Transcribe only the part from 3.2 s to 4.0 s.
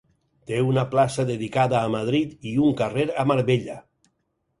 a Marbella.